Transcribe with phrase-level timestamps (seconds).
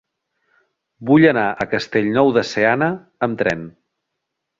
[1.09, 2.87] Vull anar a Castellnou de Seana
[3.29, 3.63] amb tren.